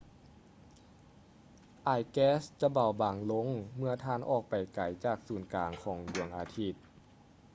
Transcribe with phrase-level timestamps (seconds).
[1.87, 6.73] ອາຍແກັສຈະເບົາບາງລົງເມື່ອທ່ານອອກໄປໄກຈາກສູນກາງຂອງດວງອາທິດ